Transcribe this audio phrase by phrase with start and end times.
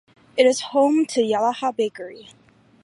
[0.35, 2.29] It is home to the Yalaha Bakery.